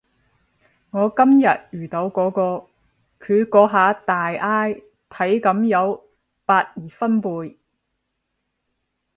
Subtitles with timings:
[0.89, 2.65] 我今日遇到嗰個，
[3.19, 6.03] 佢嗰下大嗌體感有
[6.43, 7.57] 百二分貝